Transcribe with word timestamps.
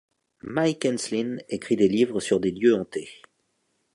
Mike 0.41 0.85
Enslin 0.87 1.37
écrit 1.49 1.75
des 1.75 1.87
livres 1.87 2.19
sur 2.19 2.39
des 2.39 2.49
lieux 2.49 2.73
hantés. 2.73 3.21